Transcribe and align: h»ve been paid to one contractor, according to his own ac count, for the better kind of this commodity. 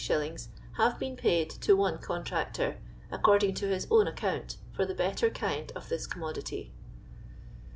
h»ve 0.03 0.97
been 0.97 1.15
paid 1.15 1.47
to 1.47 1.75
one 1.75 1.99
contractor, 1.99 2.79
according 3.11 3.53
to 3.53 3.67
his 3.67 3.85
own 3.91 4.07
ac 4.07 4.15
count, 4.17 4.57
for 4.71 4.83
the 4.83 4.95
better 4.95 5.29
kind 5.29 5.71
of 5.75 5.89
this 5.89 6.07
commodity. 6.07 6.73